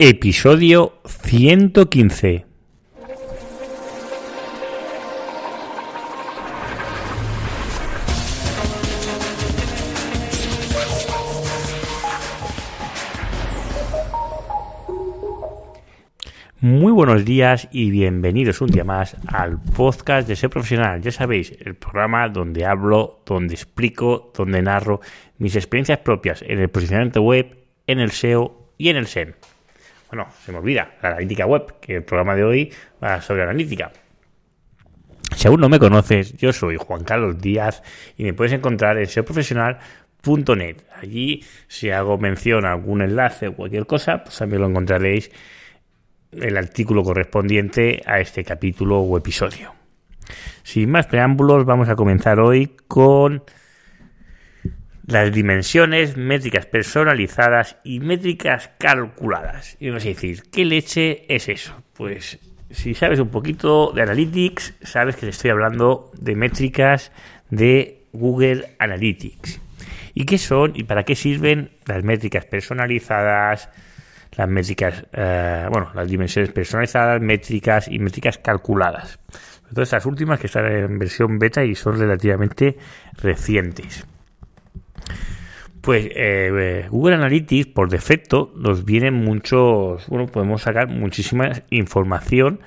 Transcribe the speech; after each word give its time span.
Episodio 0.00 1.00
115. 1.06 2.46
Muy 16.60 16.92
buenos 16.92 17.24
días 17.24 17.66
y 17.72 17.90
bienvenidos 17.90 18.60
un 18.60 18.68
día 18.68 18.84
más 18.84 19.16
al 19.26 19.60
podcast 19.60 20.28
de 20.28 20.36
Ser 20.36 20.50
Profesional. 20.50 21.02
Ya 21.02 21.10
sabéis, 21.10 21.52
el 21.58 21.74
programa 21.74 22.28
donde 22.28 22.64
hablo, 22.64 23.24
donde 23.26 23.54
explico, 23.54 24.32
donde 24.32 24.62
narro 24.62 25.00
mis 25.38 25.56
experiencias 25.56 25.98
propias 25.98 26.42
en 26.42 26.60
el 26.60 26.68
posicionamiento 26.68 27.20
web, 27.22 27.66
en 27.88 27.98
el 27.98 28.12
SEO 28.12 28.74
y 28.78 28.90
en 28.90 28.96
el 28.96 29.08
SEM. 29.08 29.34
Bueno, 30.08 30.28
se 30.44 30.52
me 30.52 30.58
olvida, 30.58 30.94
la 31.02 31.10
analítica 31.10 31.46
web, 31.46 31.74
que 31.80 31.96
el 31.96 32.04
programa 32.04 32.34
de 32.34 32.44
hoy 32.44 32.72
va 33.02 33.20
sobre 33.20 33.42
analítica. 33.42 33.92
Si 35.36 35.46
aún 35.46 35.60
no 35.60 35.68
me 35.68 35.78
conoces, 35.78 36.36
yo 36.36 36.52
soy 36.52 36.76
Juan 36.76 37.04
Carlos 37.04 37.40
Díaz 37.40 37.82
y 38.16 38.24
me 38.24 38.32
puedes 38.32 38.52
encontrar 38.52 38.96
en 38.98 39.06
seoprofesional.net. 39.06 40.76
Allí, 41.00 41.44
si 41.68 41.90
hago 41.90 42.18
mención 42.18 42.64
a 42.64 42.72
algún 42.72 43.02
enlace 43.02 43.48
o 43.48 43.54
cualquier 43.54 43.86
cosa, 43.86 44.24
pues 44.24 44.38
también 44.38 44.62
lo 44.62 44.68
encontraréis 44.68 45.30
el 46.32 46.56
artículo 46.56 47.02
correspondiente 47.02 48.02
a 48.06 48.20
este 48.20 48.44
capítulo 48.44 49.00
o 49.00 49.18
episodio. 49.18 49.74
Sin 50.62 50.90
más 50.90 51.06
preámbulos, 51.06 51.64
vamos 51.64 51.88
a 51.88 51.96
comenzar 51.96 52.40
hoy 52.40 52.76
con 52.86 53.42
las 55.08 55.32
dimensiones, 55.32 56.18
métricas 56.18 56.66
personalizadas 56.66 57.78
y 57.82 57.98
métricas 57.98 58.70
calculadas. 58.78 59.74
Y 59.80 59.88
vamos 59.88 60.04
a 60.04 60.08
decir, 60.08 60.42
¿qué 60.52 60.66
leche 60.66 61.24
es 61.34 61.48
eso? 61.48 61.82
Pues 61.94 62.38
si 62.70 62.92
sabes 62.92 63.18
un 63.18 63.30
poquito 63.30 63.90
de 63.92 64.02
Analytics, 64.02 64.74
sabes 64.82 65.16
que 65.16 65.22
te 65.22 65.30
estoy 65.30 65.50
hablando 65.50 66.10
de 66.20 66.34
métricas 66.34 67.10
de 67.48 68.02
Google 68.12 68.74
Analytics. 68.78 69.60
¿Y 70.12 70.26
qué 70.26 70.36
son 70.36 70.72
y 70.74 70.84
para 70.84 71.04
qué 71.04 71.14
sirven 71.14 71.70
las 71.86 72.04
métricas 72.04 72.44
personalizadas, 72.44 73.70
las 74.36 74.48
métricas, 74.48 75.06
eh, 75.14 75.66
bueno, 75.70 75.90
las 75.94 76.06
dimensiones 76.06 76.52
personalizadas, 76.52 77.22
métricas 77.22 77.88
y 77.88 77.98
métricas 77.98 78.36
calculadas? 78.36 79.18
Todas 79.72 79.88
estas 79.88 80.04
últimas 80.04 80.38
que 80.38 80.48
están 80.48 80.66
en 80.66 80.98
versión 80.98 81.38
beta 81.38 81.64
y 81.64 81.74
son 81.74 81.98
relativamente 81.98 82.76
recientes. 83.14 84.06
Pues 85.88 86.04
eh, 86.04 86.50
eh, 86.52 86.86
Google 86.90 87.14
Analytics 87.14 87.68
por 87.68 87.88
defecto 87.88 88.52
nos 88.54 88.84
vienen 88.84 89.14
muchos, 89.14 90.06
bueno, 90.08 90.26
podemos 90.26 90.60
sacar 90.60 90.86
muchísima 90.88 91.50
información 91.70 92.60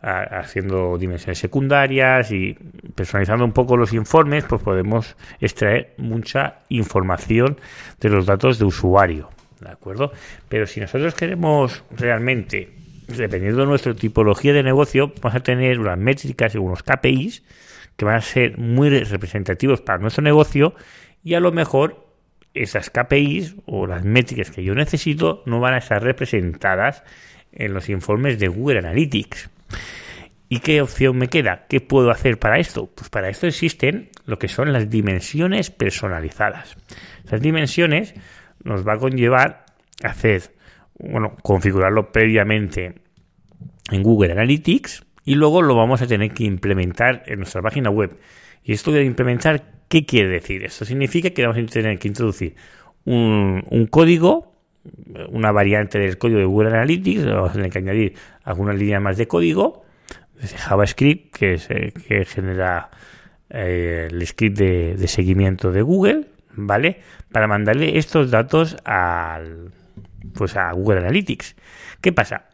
haciendo 0.00 0.96
dimensiones 0.96 1.38
secundarias 1.38 2.30
y 2.30 2.56
personalizando 2.94 3.44
un 3.44 3.50
poco 3.50 3.76
los 3.76 3.92
informes, 3.92 4.44
pues 4.44 4.62
podemos 4.62 5.16
extraer 5.40 5.94
mucha 5.98 6.60
información 6.68 7.58
de 7.98 8.08
los 8.08 8.24
datos 8.24 8.60
de 8.60 8.66
usuario, 8.66 9.30
¿de 9.58 9.70
acuerdo? 9.70 10.12
Pero 10.48 10.64
si 10.64 10.78
nosotros 10.78 11.16
queremos 11.16 11.82
realmente, 11.90 12.70
dependiendo 13.08 13.62
de 13.62 13.66
nuestra 13.66 13.94
tipología 13.94 14.52
de 14.52 14.62
negocio, 14.62 15.12
vamos 15.20 15.34
a 15.34 15.42
tener 15.42 15.80
unas 15.80 15.98
métricas 15.98 16.54
y 16.54 16.58
unos 16.58 16.84
KPIs 16.84 17.42
que 17.96 18.04
van 18.04 18.14
a 18.14 18.20
ser 18.20 18.58
muy 18.58 18.90
representativos 18.90 19.80
para 19.80 19.98
nuestro 19.98 20.22
negocio 20.22 20.72
y 21.24 21.34
a 21.34 21.40
lo 21.40 21.50
mejor 21.50 22.09
esas 22.54 22.90
KPIs 22.90 23.56
o 23.66 23.86
las 23.86 24.04
métricas 24.04 24.50
que 24.50 24.64
yo 24.64 24.74
necesito 24.74 25.42
no 25.46 25.60
van 25.60 25.74
a 25.74 25.78
estar 25.78 26.02
representadas 26.02 27.04
en 27.52 27.74
los 27.74 27.88
informes 27.88 28.38
de 28.38 28.48
Google 28.48 28.78
Analytics. 28.78 29.50
¿Y 30.48 30.58
qué 30.58 30.82
opción 30.82 31.16
me 31.16 31.28
queda? 31.28 31.66
¿Qué 31.68 31.80
puedo 31.80 32.10
hacer 32.10 32.38
para 32.38 32.58
esto? 32.58 32.90
Pues 32.92 33.08
para 33.08 33.28
esto 33.28 33.46
existen 33.46 34.10
lo 34.26 34.38
que 34.38 34.48
son 34.48 34.72
las 34.72 34.90
dimensiones 34.90 35.70
personalizadas. 35.70 36.76
Las 37.30 37.40
dimensiones 37.40 38.14
nos 38.64 38.86
va 38.86 38.94
a 38.94 38.98
conllevar 38.98 39.64
hacer, 40.02 40.42
bueno, 40.98 41.36
configurarlo 41.42 42.10
previamente 42.10 42.94
en 43.92 44.02
Google 44.02 44.32
Analytics 44.32 45.04
y 45.24 45.34
luego 45.34 45.62
lo 45.62 45.76
vamos 45.76 46.02
a 46.02 46.06
tener 46.06 46.32
que 46.32 46.44
implementar 46.44 47.22
en 47.26 47.38
nuestra 47.38 47.62
página 47.62 47.90
web. 47.90 48.18
Y 48.62 48.72
esto 48.72 48.92
de 48.92 49.04
implementar, 49.04 49.64
¿qué 49.88 50.04
quiere 50.04 50.28
decir? 50.28 50.64
Esto 50.64 50.84
significa 50.84 51.30
que 51.30 51.46
vamos 51.46 51.62
a 51.62 51.66
tener 51.66 51.98
que 51.98 52.08
introducir 52.08 52.54
un, 53.04 53.88
código, 53.90 54.54
una 55.30 55.52
variante 55.52 55.98
del 55.98 56.18
código 56.18 56.38
de 56.38 56.44
Google 56.44 56.68
Analytics, 56.70 57.26
vamos 57.26 57.50
a 57.50 57.54
tener 57.54 57.70
que 57.70 57.78
añadir 57.78 58.14
algunas 58.44 58.76
líneas 58.76 59.02
más 59.02 59.16
de 59.16 59.26
código, 59.26 59.84
desde 60.40 60.56
JavaScript, 60.56 61.36
que, 61.36 61.54
es, 61.54 61.70
eh, 61.70 61.92
que 62.06 62.24
genera 62.24 62.90
eh, 63.50 64.08
el 64.10 64.26
script 64.26 64.58
de, 64.58 65.08
seguimiento 65.08 65.72
de 65.72 65.82
Google, 65.82 66.26
¿vale? 66.54 67.00
Para 67.32 67.46
mandarle 67.46 67.98
estos 67.98 68.30
datos 68.30 68.76
al, 68.84 69.72
pues 70.34 70.56
a 70.56 70.72
Google 70.72 71.00
Analytics. 71.00 71.56
¿Qué 72.00 72.12
pasa? 72.12 72.46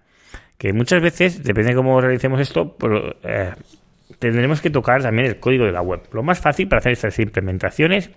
Que 0.58 0.72
muchas 0.72 1.02
veces, 1.02 1.42
depende 1.42 1.70
de 1.70 1.76
cómo 1.76 2.00
realicemos 2.00 2.40
esto, 2.40 2.76
pues, 2.76 3.14
eh, 3.24 3.52
tendremos 4.18 4.60
que 4.60 4.70
tocar 4.70 5.02
también 5.02 5.28
el 5.28 5.38
código 5.38 5.64
de 5.64 5.72
la 5.72 5.82
web. 5.82 6.02
Lo 6.12 6.22
más 6.22 6.40
fácil 6.40 6.68
para 6.68 6.78
hacer 6.78 6.92
estas 6.92 7.18
implementaciones 7.18 8.10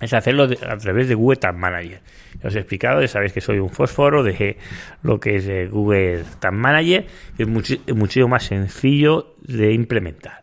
es 0.00 0.12
hacerlo 0.12 0.48
a 0.66 0.76
través 0.78 1.08
de 1.08 1.14
Google 1.14 1.36
Tag 1.36 1.56
Manager. 1.56 2.00
os 2.42 2.54
he 2.54 2.58
explicado, 2.58 3.00
ya 3.00 3.08
sabéis 3.08 3.32
que 3.32 3.40
soy 3.40 3.58
un 3.58 3.70
fósforo 3.70 4.24
de 4.24 4.56
lo 5.02 5.20
que 5.20 5.36
es 5.36 5.46
eh, 5.46 5.68
Google 5.68 6.24
Tag 6.40 6.52
Manager, 6.52 7.06
es, 7.38 7.46
muchísimo 7.46 8.28
más 8.28 8.44
sencillo 8.44 9.36
de 9.42 9.72
implementar. 9.72 10.42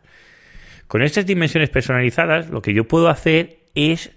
Con 0.88 1.02
estas 1.02 1.26
dimensiones 1.26 1.70
personalizadas, 1.70 2.50
lo 2.50 2.62
que 2.62 2.74
yo 2.74 2.86
puedo 2.86 3.10
hacer 3.10 3.60
es 3.76 4.12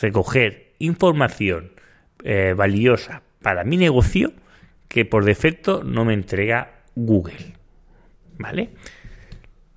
recoger 0.00 0.72
información 0.78 1.72
eh, 2.24 2.54
valiosa 2.56 3.22
para 3.42 3.64
mi 3.64 3.76
negocio 3.76 4.32
que 4.88 5.04
por 5.04 5.24
defecto 5.24 5.84
no 5.84 6.04
me 6.04 6.14
entrega 6.14 6.80
Google. 6.94 7.54
¿Vale? 8.38 8.70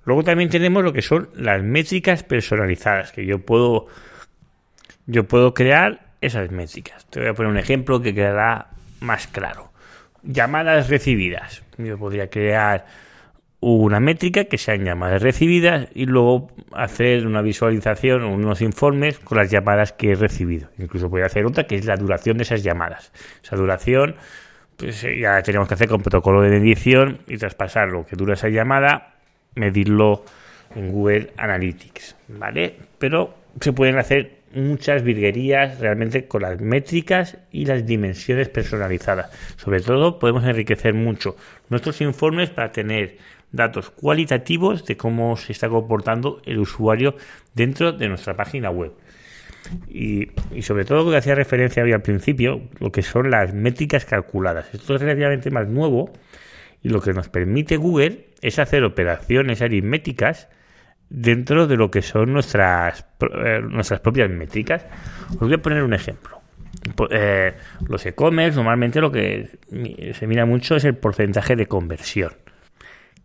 Luego 0.04 0.24
también 0.24 0.50
tenemos 0.50 0.82
lo 0.82 0.92
que 0.92 1.02
son 1.02 1.28
las 1.34 1.62
métricas 1.62 2.22
personalizadas, 2.22 3.12
que 3.12 3.26
yo 3.26 3.40
puedo, 3.40 3.86
yo 5.06 5.24
puedo 5.24 5.54
crear 5.54 6.00
esas 6.20 6.50
métricas. 6.50 7.06
Te 7.06 7.20
voy 7.20 7.28
a 7.28 7.34
poner 7.34 7.52
un 7.52 7.58
ejemplo 7.58 8.00
que 8.00 8.14
quedará 8.14 8.68
más 9.00 9.26
claro. 9.26 9.72
Llamadas 10.22 10.88
recibidas. 10.88 11.62
Yo 11.78 11.98
podría 11.98 12.28
crear 12.28 12.86
una 13.60 14.00
métrica 14.00 14.44
que 14.44 14.56
sean 14.56 14.84
llamadas 14.84 15.22
recibidas 15.22 15.88
y 15.94 16.06
luego 16.06 16.50
hacer 16.72 17.26
una 17.26 17.42
visualización 17.42 18.22
o 18.22 18.32
unos 18.32 18.62
informes 18.62 19.18
con 19.18 19.36
las 19.36 19.50
llamadas 19.50 19.92
que 19.92 20.12
he 20.12 20.14
recibido. 20.14 20.68
Incluso 20.78 21.10
podría 21.10 21.26
hacer 21.26 21.44
otra 21.44 21.64
que 21.64 21.76
es 21.76 21.84
la 21.84 21.96
duración 21.96 22.38
de 22.38 22.44
esas 22.44 22.62
llamadas. 22.62 23.12
Esa 23.42 23.56
duración 23.56 24.16
pues 24.76 25.02
ya 25.02 25.42
tenemos 25.42 25.68
que 25.68 25.74
hacer 25.74 25.88
con 25.88 26.00
protocolo 26.00 26.40
de 26.40 26.48
medición 26.48 27.18
y 27.28 27.36
traspasar 27.36 27.88
lo 27.88 28.06
que 28.06 28.16
dura 28.16 28.32
esa 28.32 28.48
llamada 28.48 29.19
medirlo 29.54 30.24
en 30.74 30.92
Google 30.92 31.32
Analytics, 31.36 32.16
¿vale? 32.28 32.76
Pero 32.98 33.34
se 33.60 33.72
pueden 33.72 33.98
hacer 33.98 34.40
muchas 34.54 35.02
virguerías 35.02 35.78
realmente 35.78 36.26
con 36.26 36.42
las 36.42 36.60
métricas 36.60 37.38
y 37.52 37.66
las 37.66 37.86
dimensiones 37.86 38.48
personalizadas. 38.48 39.30
Sobre 39.56 39.80
todo 39.80 40.18
podemos 40.18 40.44
enriquecer 40.44 40.94
mucho 40.94 41.36
nuestros 41.68 42.00
informes 42.00 42.50
para 42.50 42.72
tener 42.72 43.18
datos 43.52 43.90
cualitativos 43.90 44.86
de 44.86 44.96
cómo 44.96 45.36
se 45.36 45.52
está 45.52 45.68
comportando 45.68 46.40
el 46.44 46.58
usuario 46.58 47.16
dentro 47.54 47.92
de 47.92 48.08
nuestra 48.08 48.36
página 48.36 48.70
web. 48.70 48.92
Y, 49.88 50.28
sobre 50.62 50.84
todo 50.84 51.04
lo 51.04 51.10
que 51.10 51.18
hacía 51.18 51.34
referencia 51.34 51.82
hoy 51.82 51.92
al 51.92 52.02
principio, 52.02 52.62
lo 52.78 52.90
que 52.90 53.02
son 53.02 53.30
las 53.30 53.52
métricas 53.52 54.04
calculadas. 54.04 54.72
Esto 54.72 54.94
es 54.94 55.00
relativamente 55.00 55.50
más 55.50 55.68
nuevo 55.68 56.12
y 56.82 56.88
lo 56.88 57.00
que 57.00 57.12
nos 57.12 57.28
permite 57.28 57.76
Google 57.76 58.28
es 58.40 58.58
hacer 58.58 58.84
operaciones 58.84 59.62
aritméticas 59.62 60.48
dentro 61.10 61.66
de 61.66 61.76
lo 61.76 61.90
que 61.90 62.02
son 62.02 62.32
nuestras, 62.32 63.04
eh, 63.44 63.60
nuestras 63.62 64.00
propias 64.00 64.30
métricas. 64.30 64.86
Os 65.32 65.40
voy 65.40 65.54
a 65.54 65.58
poner 65.58 65.82
un 65.82 65.92
ejemplo. 65.92 66.40
Eh, 67.10 67.52
los 67.88 68.06
e-commerce 68.06 68.56
normalmente 68.56 69.00
lo 69.00 69.10
que 69.10 69.58
se 70.14 70.26
mira 70.26 70.46
mucho 70.46 70.76
es 70.76 70.84
el 70.84 70.96
porcentaje 70.96 71.56
de 71.56 71.66
conversión. 71.66 72.32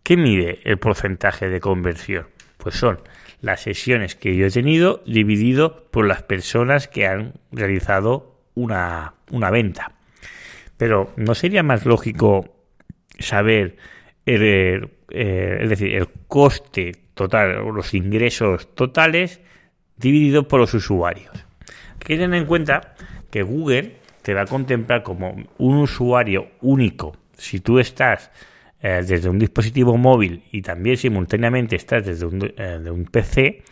¿Qué 0.03 0.17
mide 0.17 0.59
el 0.65 0.77
porcentaje 0.77 1.47
de 1.47 1.59
conversión? 1.59 2.27
Pues 2.57 2.75
son 2.75 2.99
las 3.41 3.61
sesiones 3.61 4.15
que 4.15 4.35
yo 4.35 4.47
he 4.47 4.51
tenido 4.51 5.03
dividido 5.05 5.87
por 5.91 6.05
las 6.07 6.23
personas 6.23 6.87
que 6.87 7.07
han 7.07 7.33
realizado 7.51 8.39
una, 8.55 9.13
una 9.31 9.51
venta. 9.51 9.93
Pero 10.77 11.13
¿no 11.15 11.35
sería 11.35 11.63
más 11.63 11.85
lógico 11.85 12.54
saber, 13.19 13.77
el, 14.25 14.89
eh, 15.09 15.59
es 15.61 15.69
decir, 15.69 15.93
el 15.95 16.07
coste 16.27 16.91
total, 17.13 17.57
o 17.59 17.71
los 17.71 17.93
ingresos 17.93 18.73
totales 18.75 19.41
dividido 19.97 20.47
por 20.47 20.59
los 20.59 20.73
usuarios. 20.73 21.31
Que 21.99 22.17
tener 22.17 22.39
en 22.39 22.45
cuenta 22.45 22.95
que 23.31 23.43
Google 23.43 23.97
te 24.21 24.33
va 24.33 24.41
a 24.41 24.45
contemplar 24.45 25.03
como 25.03 25.35
un 25.57 25.77
usuario 25.77 26.49
único. 26.61 27.15
Si 27.37 27.59
tú 27.59 27.79
estás 27.79 28.31
eh, 28.81 29.01
desde 29.05 29.29
un 29.29 29.39
dispositivo 29.39 29.97
móvil 29.97 30.43
y 30.51 30.61
también 30.61 30.97
simultáneamente 30.97 31.75
estás 31.75 32.05
desde 32.05 32.25
un, 32.25 32.53
eh, 32.57 32.79
un 32.89 33.05
PC, 33.05 33.63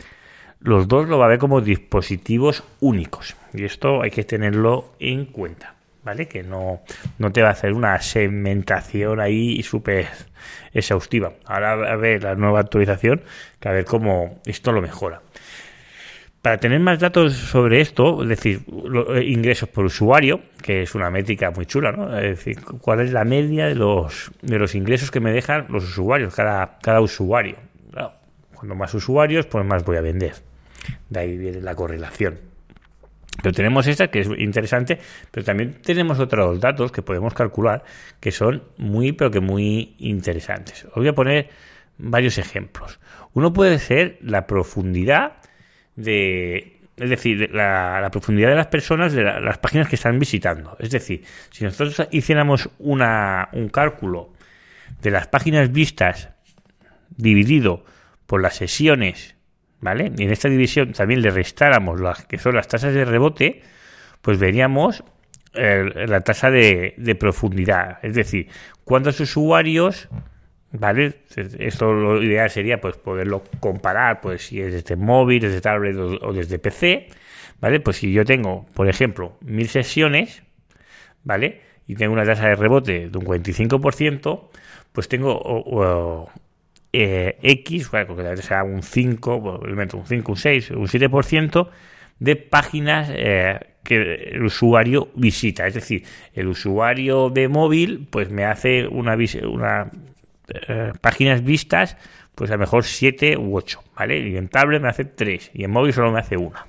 los 0.60 0.88
dos 0.88 1.08
lo 1.08 1.18
va 1.18 1.26
a 1.26 1.28
ver 1.28 1.38
como 1.38 1.60
dispositivos 1.60 2.64
únicos. 2.80 3.36
Y 3.52 3.64
esto 3.64 4.02
hay 4.02 4.10
que 4.10 4.24
tenerlo 4.24 4.94
en 4.98 5.26
cuenta. 5.26 5.73
¿Vale? 6.04 6.28
Que 6.28 6.42
no, 6.42 6.82
no 7.18 7.32
te 7.32 7.42
va 7.42 7.48
a 7.48 7.52
hacer 7.52 7.72
una 7.72 7.98
segmentación 8.00 9.20
ahí 9.20 9.62
súper 9.62 10.06
exhaustiva. 10.72 11.32
Ahora 11.46 11.72
a 11.72 11.96
ver 11.96 12.22
la 12.22 12.34
nueva 12.34 12.60
actualización, 12.60 13.22
que 13.58 13.68
a 13.68 13.72
ver 13.72 13.84
cómo 13.84 14.40
esto 14.44 14.72
lo 14.72 14.82
mejora. 14.82 15.22
Para 16.42 16.58
tener 16.58 16.78
más 16.78 17.00
datos 17.00 17.32
sobre 17.32 17.80
esto, 17.80 18.22
es 18.22 18.28
decir, 18.28 18.60
eh, 19.14 19.24
ingresos 19.24 19.66
por 19.70 19.86
usuario, 19.86 20.40
que 20.60 20.82
es 20.82 20.94
una 20.94 21.08
métrica 21.08 21.50
muy 21.50 21.64
chula, 21.64 21.90
¿no? 21.90 22.14
Es 22.18 22.36
decir, 22.36 22.62
cuál 22.82 23.00
es 23.00 23.12
la 23.12 23.24
media 23.24 23.66
de 23.66 23.74
los, 23.74 24.30
de 24.42 24.58
los 24.58 24.74
ingresos 24.74 25.10
que 25.10 25.20
me 25.20 25.32
dejan 25.32 25.64
los 25.70 25.84
usuarios, 25.84 26.34
cada, 26.34 26.78
cada 26.82 27.00
usuario. 27.00 27.56
cuando 28.52 28.74
más 28.74 28.92
usuarios, 28.92 29.46
pues 29.46 29.64
más 29.64 29.86
voy 29.86 29.96
a 29.96 30.02
vender. 30.02 30.34
De 31.08 31.20
ahí 31.20 31.38
viene 31.38 31.62
la 31.62 31.74
correlación. 31.74 32.38
Pero 33.42 33.52
tenemos 33.52 33.86
esta 33.86 34.08
que 34.08 34.20
es 34.20 34.28
interesante, 34.38 34.98
pero 35.30 35.44
también 35.44 35.74
tenemos 35.82 36.18
otros 36.20 36.60
datos 36.60 36.92
que 36.92 37.02
podemos 37.02 37.34
calcular 37.34 37.84
que 38.20 38.30
son 38.30 38.62
muy, 38.76 39.12
pero 39.12 39.30
que 39.30 39.40
muy 39.40 39.94
interesantes. 39.98 40.84
Os 40.84 40.94
voy 40.94 41.08
a 41.08 41.14
poner 41.14 41.50
varios 41.98 42.38
ejemplos. 42.38 43.00
Uno 43.32 43.52
puede 43.52 43.78
ser 43.78 44.18
la 44.22 44.46
profundidad 44.46 45.34
de, 45.96 46.80
es 46.96 47.10
decir, 47.10 47.50
la, 47.52 48.08
profundidad 48.10 48.50
de 48.50 48.56
las 48.56 48.68
personas 48.68 49.12
de 49.12 49.24
las 49.24 49.58
páginas 49.58 49.88
que 49.88 49.96
están 49.96 50.18
visitando. 50.18 50.76
Es 50.78 50.90
decir, 50.90 51.24
si 51.50 51.64
nosotros 51.64 52.08
hiciéramos 52.12 52.70
una, 52.78 53.48
un 53.52 53.68
cálculo 53.68 54.32
de 55.02 55.10
las 55.10 55.26
páginas 55.26 55.72
vistas 55.72 56.30
dividido 57.16 57.84
por 58.26 58.40
las 58.40 58.54
sesiones, 58.54 59.33
¿vale? 59.84 60.10
Y 60.16 60.22
en 60.24 60.30
esta 60.32 60.48
división 60.48 60.92
también 60.92 61.20
le 61.20 61.28
restáramos 61.28 62.00
las 62.00 62.24
que 62.24 62.38
son 62.38 62.54
las 62.54 62.66
tasas 62.68 62.94
de 62.94 63.04
rebote, 63.04 63.60
pues 64.22 64.38
veríamos 64.38 65.04
la 65.52 66.20
tasa 66.22 66.50
de, 66.50 67.16
profundidad. 67.20 67.98
Es 68.02 68.14
decir, 68.14 68.48
cuántos 68.82 69.20
usuarios 69.20 70.08
¿Vale? 70.76 71.20
Esto 71.60 71.92
lo 71.92 72.20
ideal 72.20 72.50
sería 72.50 72.80
pues 72.80 72.96
poderlo 72.96 73.44
comparar 73.60 74.20
pues 74.20 74.46
si 74.46 74.60
es 74.60 74.72
desde 74.72 74.96
móvil, 74.96 75.40
desde 75.40 75.60
tablet 75.60 75.94
o, 75.96 76.32
desde 76.32 76.58
PC, 76.58 77.06
¿vale? 77.60 77.78
Pues 77.78 77.98
si 77.98 78.12
yo 78.12 78.24
tengo, 78.24 78.66
por 78.74 78.88
ejemplo, 78.88 79.36
mil 79.40 79.68
sesiones, 79.68 80.42
¿vale? 81.22 81.60
Y 81.86 81.94
tengo 81.94 82.12
una 82.12 82.24
tasa 82.24 82.48
de 82.48 82.56
rebote 82.56 83.08
de 83.08 83.16
un 83.16 83.24
45%, 83.24 84.48
pues 84.90 85.06
tengo 85.06 86.28
eh, 86.96 87.38
X, 87.42 87.90
bueno, 87.90 88.14
que 88.16 88.36
sea 88.36 88.62
un 88.62 88.82
5, 88.82 89.36
un 89.36 90.06
5, 90.06 90.32
un 90.32 90.36
6, 90.36 90.70
un 90.70 90.86
7% 90.86 91.68
de 92.20 92.36
páginas 92.36 93.08
eh, 93.12 93.58
que 93.82 94.30
el 94.32 94.44
usuario 94.44 95.08
visita. 95.16 95.66
Es 95.66 95.74
decir, 95.74 96.04
el 96.34 96.46
usuario 96.46 97.30
de 97.30 97.48
móvil 97.48 98.06
pues 98.08 98.30
me 98.30 98.44
hace 98.44 98.86
una, 98.86 99.16
una 99.42 99.90
eh, 100.68 100.92
páginas 101.00 101.42
vistas, 101.42 101.96
pues 102.36 102.50
a 102.50 102.54
lo 102.54 102.60
mejor 102.60 102.84
7 102.84 103.36
u 103.38 103.56
8, 103.56 103.82
¿vale? 103.96 104.20
Y 104.20 104.36
en 104.36 104.48
tablet 104.48 104.80
me 104.80 104.88
hace 104.88 105.04
3 105.04 105.50
y 105.52 105.64
en 105.64 105.72
móvil 105.72 105.92
solo 105.92 106.12
me 106.12 106.20
hace 106.20 106.36
una. 106.36 106.64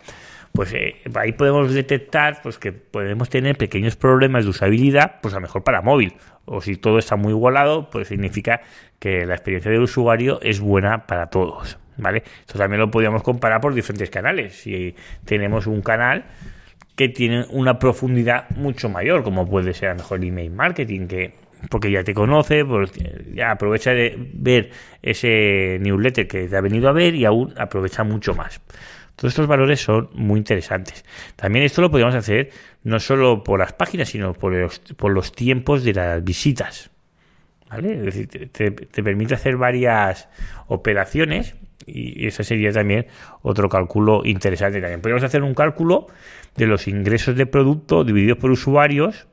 Pues 0.54 0.74
eh, 0.74 0.95
ahí 1.16 1.33
podemos 1.33 1.72
detectar 1.72 2.42
pues 2.42 2.57
que 2.57 2.72
podemos 2.72 3.30
tener 3.30 3.57
pequeños 3.57 3.95
problemas 3.95 4.45
de 4.45 4.50
usabilidad, 4.50 5.19
pues 5.22 5.33
a 5.33 5.38
lo 5.38 5.42
mejor 5.42 5.63
para 5.63 5.81
móvil. 5.81 6.13
O 6.45 6.62
si 6.62 6.75
todo 6.77 7.00
está 7.00 7.15
muy 7.15 7.31
igualado, 7.31 7.89
pues 7.89 8.07
significa 8.07 8.62
que 9.00 9.25
la 9.25 9.33
experiencia 9.33 9.71
del 9.71 9.81
usuario 9.81 10.39
es 10.42 10.59
buena 10.59 11.06
para 11.07 11.27
todos, 11.27 11.77
¿vale? 11.97 12.24
Esto 12.42 12.57
también 12.57 12.80
lo 12.80 12.92
podríamos 12.92 13.24
comparar 13.24 13.62
por 13.62 13.74
diferentes 13.74 14.09
canales. 14.09 14.56
Si 14.62 14.95
tenemos 15.25 15.68
un 15.68 15.81
canal 15.81 16.25
que 16.95 17.09
tiene 17.09 17.45
una 17.50 17.77
profundidad 17.77 18.50
mucho 18.51 18.89
mayor, 18.89 19.24
como 19.24 19.47
puede 19.50 19.74
ser 19.74 19.89
a 19.89 19.92
lo 19.94 19.97
mejor 20.00 20.24
email 20.24 20.51
marketing, 20.51 21.07
que 21.07 21.45
porque 21.69 21.92
ya 21.92 22.03
te 22.03 22.13
conoce, 22.13 22.63
porque 22.63 23.25
ya 23.33 23.51
aprovecha 23.51 23.91
de 23.91 24.15
ver 24.33 24.69
ese 25.01 25.77
newsletter 25.81 26.27
que 26.27 26.48
te 26.48 26.56
ha 26.56 26.62
venido 26.62 26.89
a 26.89 26.91
ver 26.91 27.15
y 27.15 27.25
aún 27.25 27.53
aprovecha 27.57 28.03
mucho 28.03 28.33
más. 28.33 28.62
Todos 29.15 29.31
estos 29.31 29.47
valores 29.47 29.81
son 29.81 30.09
muy 30.13 30.38
interesantes. 30.38 31.06
También 31.35 31.65
esto 31.65 31.81
lo 31.81 31.89
podemos 31.89 32.15
hacer 32.15 32.50
no 32.83 33.00
solo 33.00 33.44
por 33.44 33.59
las 33.59 33.73
páginas, 33.73 34.09
sino 34.09 34.33
por 34.33 34.53
los, 34.53 35.31
tiempos 35.31 35.83
de 35.83 35.94
las 35.94 36.23
visitas. 36.23 36.91
¿Vale? 37.69 37.94
Es 37.94 38.03
decir, 38.03 38.50
te, 38.51 38.71
permite 38.71 39.33
hacer 39.33 39.57
varias 39.57 40.29
operaciones 40.67 41.56
y 41.88 42.27
ese 42.27 42.44
sería 42.44 42.71
también 42.71 43.07
otro 43.41 43.69
cálculo 43.69 44.21
interesante. 44.25 44.81
También 44.81 45.01
podemos 45.01 45.23
hacer 45.23 45.44
un 45.44 45.53
cálculo 45.53 46.07
de 46.56 46.67
los 46.67 46.88
ingresos 46.88 47.35
de 47.35 47.45
producto 47.45 48.03
divididos 48.03 48.38
por 48.38 48.51
usuarios 48.51 49.27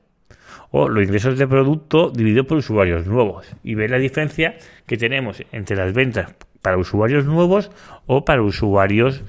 o 0.71 0.89
los 0.89 1.05
ingresos 1.05 1.39
de 1.39 1.47
producto 1.47 2.11
dividido 2.11 2.47
por 2.47 2.59
usuarios 2.59 3.07
nuevos 3.07 3.47
y 3.63 3.75
ver 3.75 3.91
la 3.91 3.99
diferencia 3.99 4.57
que 4.87 4.97
tenemos 4.97 5.43
entre 5.53 5.77
las 5.77 5.93
ventas 5.93 6.35
para 6.63 6.79
usuarios 6.79 7.27
nuevos 7.27 7.71
o 8.07 8.25
para 8.25 8.43
usuarios 8.43 9.23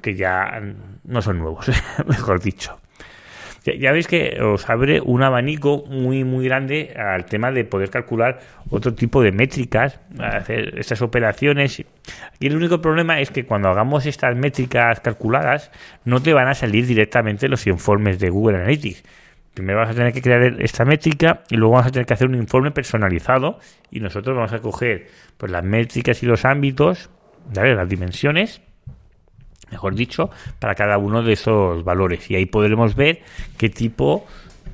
que 0.00 0.14
ya 0.14 0.60
no 1.04 1.22
son 1.22 1.38
nuevos, 1.38 1.70
mejor 2.06 2.40
dicho. 2.40 2.78
Ya, 3.62 3.92
veis 3.92 4.08
que 4.08 4.40
os 4.40 4.70
abre 4.70 5.02
un 5.02 5.22
abanico 5.22 5.84
muy 5.86 6.24
muy 6.24 6.46
grande 6.46 6.94
al 6.96 7.26
tema 7.26 7.52
de 7.52 7.64
poder 7.64 7.90
calcular 7.90 8.40
otro 8.70 8.94
tipo 8.94 9.22
de 9.22 9.32
métricas, 9.32 10.00
hacer 10.18 10.78
estas 10.78 11.02
operaciones. 11.02 11.84
Y 12.38 12.46
el 12.46 12.56
único 12.56 12.80
problema 12.80 13.20
es 13.20 13.30
que 13.30 13.44
cuando 13.44 13.68
hagamos 13.68 14.06
estas 14.06 14.34
métricas 14.34 15.00
calculadas 15.00 15.70
no 16.06 16.22
te 16.22 16.32
van 16.32 16.48
a 16.48 16.54
salir 16.54 16.86
directamente 16.86 17.48
los 17.48 17.66
informes 17.66 18.18
de 18.18 18.30
Google 18.30 18.56
Analytics 18.56 19.04
Primero 19.54 19.80
vas 19.80 19.90
a 19.90 19.94
tener 19.94 20.12
que 20.12 20.22
crear 20.22 20.62
esta 20.62 20.84
métrica 20.84 21.42
y 21.50 21.56
luego 21.56 21.74
vas 21.74 21.88
a 21.88 21.90
tener 21.90 22.06
que 22.06 22.14
hacer 22.14 22.28
un 22.28 22.36
informe 22.36 22.70
personalizado 22.70 23.58
y 23.90 24.00
nosotros 24.00 24.36
vamos 24.36 24.52
a 24.52 24.60
coger 24.60 25.08
pues, 25.36 25.50
las 25.50 25.64
métricas 25.64 26.22
y 26.22 26.26
los 26.26 26.44
ámbitos, 26.44 27.10
las 27.52 27.88
dimensiones, 27.88 28.62
mejor 29.70 29.94
dicho, 29.94 30.30
para 30.58 30.74
cada 30.74 30.98
uno 30.98 31.22
de 31.22 31.32
esos 31.32 31.84
valores. 31.84 32.30
Y 32.30 32.36
ahí 32.36 32.46
podremos 32.46 32.94
ver 32.94 33.22
qué 33.56 33.68
tipo 33.68 34.26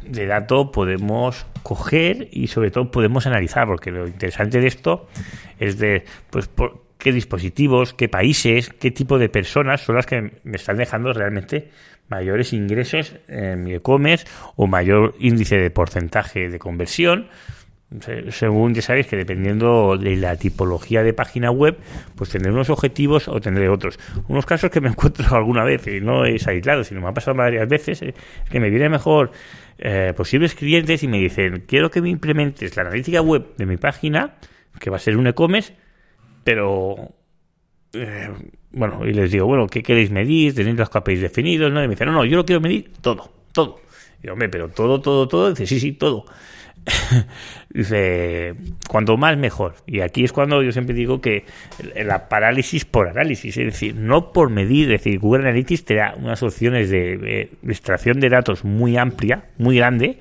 de 0.08 0.26
dato 0.26 0.70
podemos 0.70 1.46
coger 1.62 2.28
y 2.30 2.46
sobre 2.46 2.70
todo 2.70 2.90
podemos 2.90 3.26
analizar, 3.26 3.66
porque 3.66 3.90
lo 3.90 4.06
interesante 4.06 4.60
de 4.60 4.68
esto 4.68 5.08
es 5.58 5.78
de 5.78 6.04
pues 6.30 6.48
por 6.48 6.84
qué 6.98 7.12
dispositivos, 7.12 7.92
qué 7.92 8.08
países, 8.08 8.70
qué 8.70 8.90
tipo 8.90 9.18
de 9.18 9.28
personas 9.28 9.80
son 9.80 9.96
las 9.96 10.06
que 10.06 10.32
me 10.44 10.56
están 10.56 10.76
dejando 10.76 11.12
realmente 11.12 11.70
mayores 12.08 12.52
ingresos 12.52 13.16
en 13.28 13.64
mi 13.64 13.74
e-commerce 13.74 14.26
o 14.54 14.66
mayor 14.66 15.14
índice 15.18 15.56
de 15.56 15.70
porcentaje 15.70 16.48
de 16.48 16.58
conversión. 16.58 17.28
Según 18.30 18.74
ya 18.74 18.82
sabéis 18.82 19.06
que 19.06 19.16
dependiendo 19.16 19.96
de 19.96 20.16
la 20.16 20.36
tipología 20.36 21.04
de 21.04 21.12
página 21.12 21.52
web, 21.52 21.78
pues 22.16 22.30
tendré 22.30 22.50
unos 22.50 22.68
objetivos 22.68 23.28
o 23.28 23.40
tendré 23.40 23.68
otros. 23.68 23.98
Unos 24.26 24.44
casos 24.44 24.70
que 24.70 24.80
me 24.80 24.88
encuentro 24.90 25.36
alguna 25.36 25.64
vez, 25.64 25.86
y 25.86 26.00
no 26.00 26.24
es 26.24 26.48
aislado, 26.48 26.82
sino 26.82 27.00
me 27.00 27.08
ha 27.08 27.14
pasado 27.14 27.36
varias 27.36 27.68
veces, 27.68 28.02
eh, 28.02 28.14
es 28.44 28.50
que 28.50 28.58
me 28.58 28.70
viene 28.70 28.88
mejor 28.88 29.30
eh, 29.78 30.12
posibles 30.16 30.54
clientes 30.56 31.04
y 31.04 31.08
me 31.08 31.18
dicen, 31.18 31.64
quiero 31.66 31.90
que 31.90 32.02
me 32.02 32.10
implementes 32.10 32.74
la 32.76 32.82
analítica 32.82 33.20
web 33.20 33.54
de 33.56 33.66
mi 33.66 33.76
página, 33.76 34.34
que 34.80 34.90
va 34.90 34.96
a 34.96 35.00
ser 35.00 35.16
un 35.16 35.28
e-commerce, 35.28 35.74
pero 36.42 37.14
eh, 37.92 38.30
bueno, 38.72 39.06
y 39.06 39.12
les 39.12 39.30
digo, 39.30 39.46
bueno, 39.46 39.66
¿qué 39.68 39.82
queréis 39.82 40.10
medir? 40.10 40.54
¿Tenéis 40.54 40.76
los 40.76 40.90
KPIs 40.90 41.20
definidos? 41.20 41.72
¿no? 41.72 41.82
Y 41.82 41.86
me 41.86 41.94
dicen, 41.94 42.08
no, 42.08 42.12
no, 42.12 42.24
yo 42.24 42.36
lo 42.36 42.44
quiero 42.44 42.60
medir 42.60 42.92
todo, 43.00 43.30
todo. 43.52 43.80
Y 44.22 44.28
hombre, 44.28 44.48
pero 44.48 44.68
todo, 44.68 45.00
todo, 45.00 45.28
todo. 45.28 45.50
Dice, 45.50 45.66
sí, 45.66 45.80
sí, 45.80 45.92
todo. 45.92 46.26
dice, 47.70 48.54
cuanto 48.88 49.16
más 49.16 49.36
mejor. 49.36 49.74
Y 49.86 50.00
aquí 50.00 50.24
es 50.24 50.32
cuando 50.32 50.62
yo 50.62 50.72
siempre 50.72 50.94
digo 50.94 51.20
que 51.20 51.44
la 51.94 52.28
parálisis 52.28 52.84
por 52.84 53.08
análisis, 53.08 53.56
es 53.56 53.66
decir, 53.66 53.94
no 53.94 54.32
por 54.32 54.50
medir, 54.50 54.92
es 54.92 55.02
decir, 55.02 55.18
Google 55.18 55.42
Analytics 55.42 55.84
te 55.84 55.94
da 55.96 56.14
unas 56.16 56.42
opciones 56.42 56.90
de, 56.90 57.50
extracción 57.66 58.20
de 58.20 58.28
datos 58.28 58.64
muy 58.64 58.96
amplia, 58.96 59.44
muy 59.58 59.76
grande, 59.76 60.20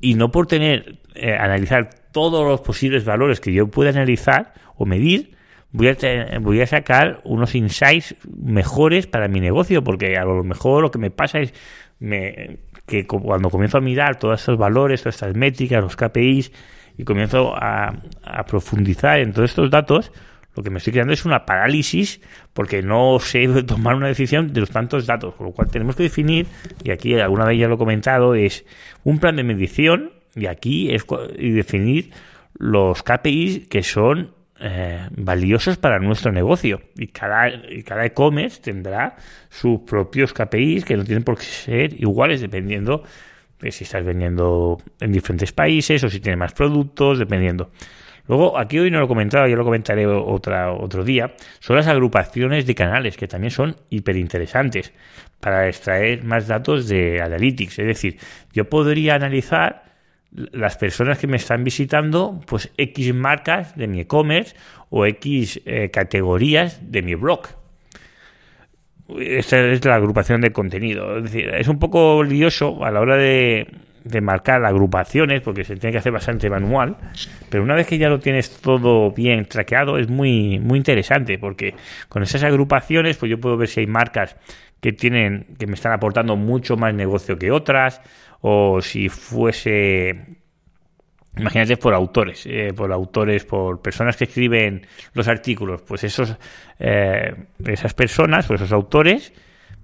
y 0.00 0.14
no 0.14 0.30
por 0.30 0.46
tener, 0.46 0.98
eh, 1.14 1.34
analizar 1.34 1.90
todos 2.12 2.46
los 2.46 2.60
posibles 2.60 3.04
valores 3.04 3.40
que 3.40 3.52
yo 3.52 3.68
pueda 3.68 3.90
analizar 3.90 4.54
o 4.76 4.86
medir, 4.86 5.36
voy 5.72 5.88
a, 5.88 5.96
voy 6.40 6.60
a 6.60 6.66
sacar 6.66 7.20
unos 7.24 7.54
insights 7.54 8.16
mejores 8.28 9.06
para 9.06 9.28
mi 9.28 9.40
negocio, 9.40 9.84
porque 9.84 10.16
a 10.16 10.24
lo 10.24 10.42
mejor 10.42 10.82
lo 10.82 10.90
que 10.90 10.98
me 10.98 11.10
pasa 11.10 11.40
es 11.40 11.54
me, 12.00 12.58
que 12.90 13.06
cuando 13.06 13.48
comienzo 13.48 13.78
a 13.78 13.80
mirar 13.80 14.18
todos 14.18 14.40
estos 14.40 14.58
valores, 14.58 15.00
todas 15.00 15.14
estas 15.14 15.36
métricas, 15.36 15.82
los 15.82 15.96
KPIs, 15.96 16.52
y 16.98 17.04
comienzo 17.04 17.54
a, 17.56 17.94
profundizar 18.46 19.20
en 19.20 19.32
todos 19.32 19.50
estos 19.50 19.70
datos, 19.70 20.12
lo 20.56 20.62
que 20.62 20.70
me 20.70 20.78
estoy 20.78 20.92
creando 20.92 21.12
es 21.12 21.24
una 21.24 21.46
parálisis 21.46 22.20
porque 22.52 22.82
no 22.82 23.18
sé 23.20 23.62
tomar 23.62 23.94
una 23.94 24.08
decisión 24.08 24.52
de 24.52 24.60
los 24.60 24.70
tantos 24.70 25.06
datos, 25.06 25.34
con 25.36 25.46
lo 25.46 25.52
cual 25.52 25.70
tenemos 25.70 25.94
que 25.94 26.02
definir, 26.02 26.46
y 26.82 26.90
aquí 26.90 27.18
alguna 27.18 27.46
vez 27.46 27.58
ya 27.58 27.68
lo 27.68 27.76
he 27.76 27.78
comentado, 27.78 28.34
es 28.34 28.66
un 29.04 29.18
plan 29.18 29.36
de 29.36 29.44
medición 29.44 30.10
y 30.34 30.46
aquí 30.46 30.92
es 30.92 31.06
y 31.38 31.50
definir 31.50 32.10
los 32.54 33.02
KPIs 33.02 33.68
que 33.68 33.82
son 33.82 34.32
eh, 34.60 35.08
valiosos 35.16 35.78
para 35.78 35.98
nuestro 35.98 36.32
negocio. 36.32 36.82
Y 36.96 37.08
cada, 37.08 37.48
y 37.48 37.82
cada 37.82 38.04
e-commerce 38.04 38.60
tendrá 38.60 39.16
sus 39.48 39.80
propios 39.80 40.32
KPIs 40.32 40.84
que 40.84 40.96
no 40.96 41.04
tienen 41.04 41.24
por 41.24 41.38
qué 41.38 41.44
ser 41.44 41.94
iguales 41.94 42.40
dependiendo 42.40 43.02
de 43.58 43.72
si 43.72 43.84
estás 43.84 44.04
vendiendo 44.04 44.78
en 45.00 45.12
diferentes 45.12 45.52
países 45.52 46.02
o 46.04 46.10
si 46.10 46.20
tiene 46.20 46.36
más 46.36 46.52
productos, 46.52 47.18
dependiendo. 47.18 47.70
Luego, 48.26 48.58
aquí 48.58 48.78
hoy 48.78 48.90
no 48.90 48.98
lo 48.98 49.06
he 49.06 49.08
comentado, 49.08 49.48
ya 49.48 49.56
lo 49.56 49.64
comentaré 49.64 50.06
otra, 50.06 50.72
otro 50.72 51.04
día, 51.04 51.34
son 51.58 51.76
las 51.76 51.88
agrupaciones 51.88 52.66
de 52.66 52.74
canales, 52.74 53.16
que 53.16 53.26
también 53.26 53.50
son 53.50 53.76
hiper 53.90 54.16
interesantes 54.16 54.92
para 55.40 55.66
extraer 55.68 56.22
más 56.22 56.46
datos 56.46 56.86
de 56.86 57.20
Analytics. 57.20 57.80
Es 57.80 57.86
decir, 57.86 58.18
yo 58.52 58.68
podría 58.68 59.14
analizar 59.14 59.89
las 60.32 60.76
personas 60.76 61.18
que 61.18 61.26
me 61.26 61.36
están 61.36 61.64
visitando, 61.64 62.40
pues 62.46 62.70
X 62.76 63.14
marcas 63.14 63.76
de 63.76 63.86
mi 63.88 64.00
e-commerce 64.00 64.54
o 64.88 65.06
X 65.06 65.60
eh, 65.64 65.90
categorías 65.90 66.80
de 66.90 67.02
mi 67.02 67.14
blog. 67.14 67.42
Esta 69.18 69.58
es 69.58 69.84
la 69.84 69.96
agrupación 69.96 70.40
de 70.40 70.52
contenido. 70.52 71.18
Es 71.18 71.24
decir, 71.24 71.48
es 71.48 71.66
un 71.66 71.78
poco 71.80 72.22
lioso 72.22 72.84
a 72.84 72.92
la 72.92 73.00
hora 73.00 73.16
de, 73.16 73.66
de 74.04 74.20
marcar 74.20 74.64
agrupaciones, 74.64 75.40
porque 75.40 75.64
se 75.64 75.76
tiene 75.76 75.92
que 75.92 75.98
hacer 75.98 76.12
bastante 76.12 76.48
manual, 76.48 76.96
pero 77.48 77.62
una 77.62 77.74
vez 77.74 77.86
que 77.86 77.98
ya 77.98 78.08
lo 78.08 78.18
tienes 78.18 78.60
todo 78.60 79.10
bien 79.10 79.44
traqueado, 79.46 79.98
es 79.98 80.08
muy, 80.08 80.58
muy 80.58 80.78
interesante, 80.78 81.38
porque 81.38 81.74
con 82.08 82.22
esas 82.22 82.42
agrupaciones, 82.44 83.16
pues 83.16 83.30
yo 83.30 83.38
puedo 83.38 83.56
ver 83.56 83.68
si 83.68 83.80
hay 83.80 83.86
marcas 83.86 84.36
que 84.80 84.92
tienen, 84.92 85.56
que 85.58 85.66
me 85.66 85.74
están 85.74 85.92
aportando 85.92 86.36
mucho 86.36 86.76
más 86.76 86.94
negocio 86.94 87.38
que 87.38 87.50
otras, 87.50 88.00
o 88.40 88.80
si 88.80 89.08
fuese 89.08 90.40
Imagínate 91.36 91.76
por 91.76 91.94
autores, 91.94 92.44
eh, 92.46 92.72
por 92.74 92.92
autores, 92.92 93.44
por 93.44 93.80
personas 93.80 94.16
que 94.16 94.24
escriben 94.24 94.86
los 95.14 95.28
artículos, 95.28 95.80
pues 95.82 96.02
esos, 96.02 96.36
eh, 96.80 97.34
esas 97.64 97.94
personas, 97.94 98.46
pues 98.46 98.60
esos 98.60 98.72
autores, 98.72 99.32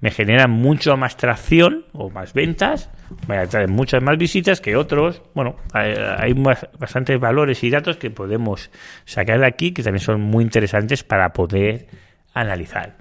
me 0.01 0.11
generan 0.11 0.51
mucho 0.51 0.97
más 0.97 1.17
tracción 1.17 1.87
o 1.93 2.11
más 2.11 2.35
ventas, 2.35 2.91
me 3.29 3.47
traen 3.47 3.71
muchas 3.71 4.03
más 4.03 4.19
visitas 4.19 4.61
que 4.61 4.77
otros. 4.77 5.23
Bueno, 5.35 5.57
hay, 5.73 6.35
bastantes 6.35 7.19
valores 7.19 7.63
y 7.65 7.71
datos 7.71 7.97
que 7.97 8.11
podemos 8.11 8.71
sacar 9.05 9.39
de 9.41 9.47
aquí 9.47 9.73
que 9.73 9.83
también 9.83 10.03
son 10.03 10.21
muy 10.21 10.45
interesantes 10.45 11.05
para 11.05 11.33
poder 11.33 11.87
analizar. 12.35 12.97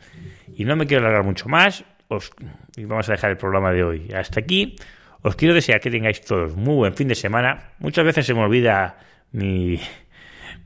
Y 0.55 0.65
no 0.65 0.75
me 0.75 0.85
quiero 0.85 1.03
alargar 1.03 1.25
mucho 1.25 1.49
más, 1.49 1.83
os, 2.07 2.31
vamos 2.77 3.09
a 3.09 3.13
dejar 3.13 3.31
el 3.31 3.37
programa 3.37 3.71
de 3.71 3.83
hoy 3.83 4.09
hasta 4.15 4.39
aquí. 4.39 4.75
Os 5.21 5.35
quiero 5.35 5.53
desear 5.53 5.79
que 5.79 5.89
tengáis 5.89 6.21
todos 6.21 6.55
muy 6.55 6.75
buen 6.75 6.93
fin 6.93 7.07
de 7.07 7.15
semana. 7.15 7.71
Muchas 7.79 8.05
veces 8.05 8.25
se 8.25 8.33
me 8.33 8.41
olvida 8.41 8.97
mi, 9.31 9.79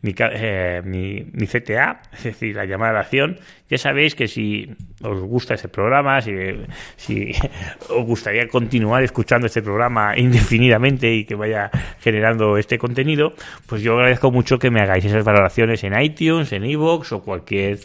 mi, 0.01 0.13
eh, 0.17 1.47
CTA, 1.47 2.01
es 2.13 2.23
decir, 2.23 2.55
la 2.55 2.65
llamada 2.65 2.91
a 2.91 2.93
la 2.93 2.99
acción. 3.01 3.39
Ya 3.69 3.77
sabéis 3.77 4.15
que 4.15 4.27
si 4.27 4.75
os 5.01 5.21
gusta 5.21 5.53
este 5.53 5.69
programa, 5.69 6.21
si, 6.21 6.33
si 6.97 7.31
os 7.89 8.05
gustaría 8.05 8.47
continuar 8.47 9.03
escuchando 9.03 9.47
este 9.47 9.61
programa 9.61 10.17
indefinidamente 10.17 11.13
y 11.13 11.25
que 11.25 11.35
vaya 11.35 11.69
generando 12.01 12.57
este 12.57 12.77
contenido, 12.77 13.33
pues 13.65 13.81
yo 13.81 13.93
agradezco 13.93 14.31
mucho 14.31 14.59
que 14.59 14.71
me 14.71 14.81
hagáis 14.81 15.05
esas 15.05 15.23
valoraciones 15.23 15.83
en 15.83 15.99
iTunes, 15.99 16.51
en 16.51 16.65
iVoox 16.65 17.11
o 17.13 17.21
cualquier 17.21 17.79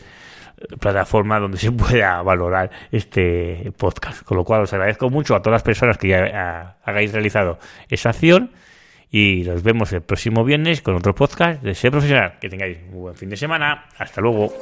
plataforma 0.81 1.39
donde 1.39 1.59
se 1.59 1.73
pueda 1.73 2.23
valorar 2.23 2.71
este 2.91 3.73
podcast. 3.77 4.23
Con 4.23 4.37
lo 4.37 4.45
cual 4.45 4.63
os 4.63 4.73
agradezco 4.73 5.11
mucho 5.11 5.35
a 5.35 5.43
todas 5.43 5.57
las 5.57 5.63
personas 5.63 5.99
que 5.99 6.09
ya 6.09 6.77
hagáis 6.85 7.13
realizado 7.13 7.59
esa 7.89 8.11
acción 8.11 8.51
y 9.11 9.45
nos 9.47 9.63
vemos 9.63 9.93
el 9.93 10.03
próximo 10.03 10.45
viernes 10.45 10.83
con 10.83 10.97
otro 10.97 11.15
podcast 11.15 11.63
de 11.63 11.75
Ser 11.75 11.91
Profesional. 11.91 12.39
Que 12.41 12.49
tengáis 12.49 12.79
un 12.93 13.01
buen 13.01 13.15
fin 13.15 13.31
de 13.31 13.37
semana. 13.37 13.87
Hasta 13.99 14.21
luego. 14.21 14.53